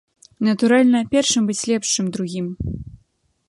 Натуральна, 0.47 0.99
першым 1.13 1.41
быць 1.51 1.61
лепш, 1.73 1.87
чым 1.99 2.05
другім. 2.17 2.47